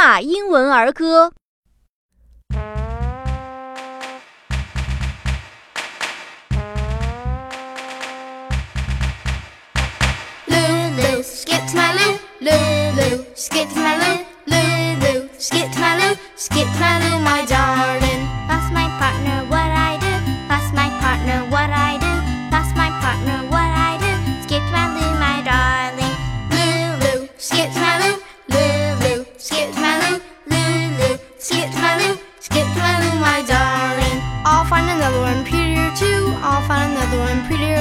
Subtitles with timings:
[0.00, 1.32] 纳英文儿歌。
[10.46, 17.44] Lulu skipped my Lou, Lulu skipped my Lou, Lulu skipped my Lou, skipped my Lou, my
[17.44, 18.07] darling.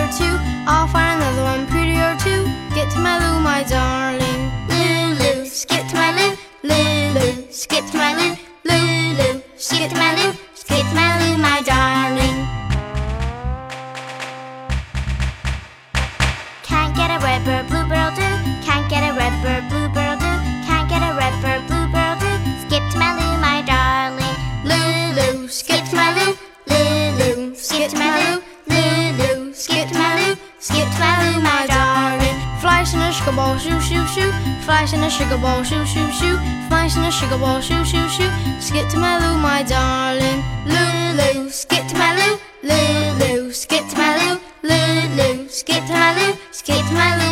[0.08, 0.40] Prettier.
[0.68, 2.46] I'll find another one prettier too.
[2.74, 4.52] Get to my Lou, my darling.
[4.70, 6.38] Lulu, skip to my Lou.
[6.64, 8.36] Lulu, skip to my Lou.
[8.64, 10.32] Lulu, skip to my Lou.
[10.56, 12.38] Skip to my Lou, my darling.
[16.64, 18.30] Can't get a red bird, bluebird do.
[18.64, 19.77] Can't get a red bird, bluebird
[33.28, 34.32] sugar ball, shoo shoo shoo.
[34.62, 36.38] Flash in a sugar ball, shoo shoo shoo.
[36.70, 38.30] Flash in a sugar ball, shoo shoo shoo.
[38.62, 40.44] Skip to my Lou, my darling.
[40.66, 42.40] Lulu, skip to my Lou.
[42.64, 44.40] Lulu, skip to my Lou.
[44.64, 46.38] Lulu, skip to my Lou.
[46.52, 47.28] Skip to my Lou.